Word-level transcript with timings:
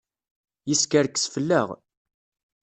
Yeskerkes 0.69 1.25
fell-aɣ. 1.33 1.67